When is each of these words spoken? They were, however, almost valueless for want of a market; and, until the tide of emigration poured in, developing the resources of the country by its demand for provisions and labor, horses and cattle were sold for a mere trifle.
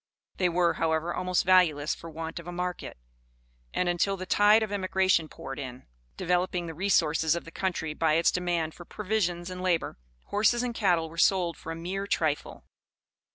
They 0.37 0.49
were, 0.49 0.73
however, 0.81 1.13
almost 1.13 1.45
valueless 1.45 1.93
for 1.93 2.09
want 2.09 2.39
of 2.39 2.47
a 2.47 2.51
market; 2.51 2.97
and, 3.71 3.87
until 3.87 4.17
the 4.17 4.25
tide 4.25 4.63
of 4.63 4.71
emigration 4.71 5.27
poured 5.29 5.59
in, 5.59 5.85
developing 6.17 6.65
the 6.65 6.73
resources 6.73 7.35
of 7.35 7.45
the 7.45 7.51
country 7.51 7.93
by 7.93 8.13
its 8.15 8.31
demand 8.31 8.73
for 8.73 8.83
provisions 8.83 9.51
and 9.51 9.61
labor, 9.61 9.99
horses 10.25 10.63
and 10.63 10.73
cattle 10.73 11.07
were 11.07 11.19
sold 11.19 11.55
for 11.55 11.71
a 11.71 11.75
mere 11.75 12.07
trifle. 12.07 12.63